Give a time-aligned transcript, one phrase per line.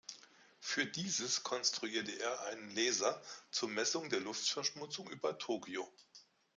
[0.59, 5.87] Für dieses konstruierte er einen Laser zur Messung der Luftverschmutzung über Tokio.